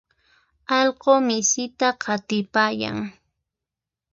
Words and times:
Allqu 0.77 1.11
misita 1.27 1.87
qatipayan. 2.03 2.97